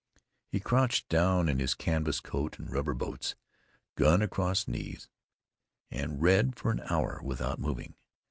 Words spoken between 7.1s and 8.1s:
without moving.